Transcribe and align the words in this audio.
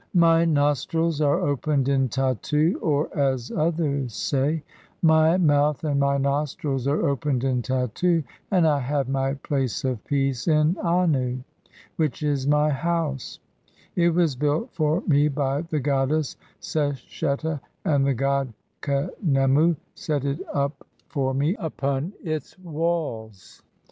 "My 0.15 0.45
nostrils 0.45 1.21
are 1.21 1.39
(5) 1.41 1.47
opened 1.47 1.87
in 1.87 2.09
Tattu," 2.09 2.79
or 2.81 3.15
(as 3.15 3.51
others 3.51 4.15
say), 4.15 4.63
"My 5.03 5.37
"mouth 5.37 5.83
and 5.83 5.99
my 5.99 6.17
nostrils 6.17 6.87
are 6.87 7.07
opened 7.07 7.43
in 7.43 7.61
Tatau, 7.61 8.23
and 8.49 8.67
I 8.67 8.79
have 8.79 9.07
my 9.07 9.35
"place 9.35 9.85
of 9.85 10.03
peace 10.05 10.47
in 10.47 10.73
Annu, 10.77 11.43
which 11.97 12.23
is 12.23 12.47
my 12.47 12.71
house; 12.71 13.37
it 13.95 14.09
was 14.15 14.35
built 14.35 14.71
for 14.73 15.01
"me 15.05 15.27
by 15.27 15.61
the 15.61 15.77
(6) 15.77 15.83
goddess 15.83 16.35
Sesheta, 16.59 17.59
and 17.85 18.03
the 18.03 18.15
god 18.15 18.51
Khnemu 18.81 19.75
set 19.93 20.25
it 20.25 20.39
up 20.51 20.83
"for 21.09 21.35
me 21.35 21.55
upon 21.59 22.13
its 22.23 22.57
walls. 22.57 23.61